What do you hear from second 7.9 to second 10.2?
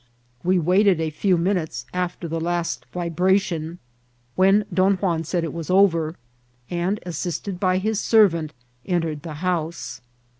servant, ear tered the house.